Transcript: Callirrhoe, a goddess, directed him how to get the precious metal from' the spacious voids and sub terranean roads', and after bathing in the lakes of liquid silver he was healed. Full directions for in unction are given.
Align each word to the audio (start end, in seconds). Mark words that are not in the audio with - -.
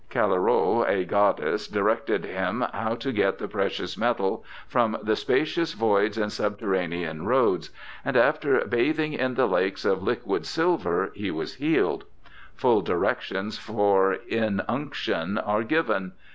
Callirrhoe, 0.09 0.83
a 0.89 1.05
goddess, 1.05 1.67
directed 1.67 2.25
him 2.25 2.65
how 2.73 2.95
to 2.95 3.11
get 3.11 3.37
the 3.37 3.47
precious 3.47 3.95
metal 3.95 4.43
from' 4.67 4.97
the 5.03 5.15
spacious 5.15 5.73
voids 5.73 6.17
and 6.17 6.31
sub 6.31 6.57
terranean 6.59 7.27
roads', 7.27 7.69
and 8.03 8.17
after 8.17 8.65
bathing 8.65 9.13
in 9.13 9.35
the 9.35 9.45
lakes 9.45 9.85
of 9.85 10.01
liquid 10.01 10.47
silver 10.47 11.11
he 11.13 11.29
was 11.29 11.53
healed. 11.57 12.05
Full 12.55 12.81
directions 12.81 13.59
for 13.59 14.13
in 14.27 14.63
unction 14.67 15.37
are 15.37 15.61
given. 15.61 16.13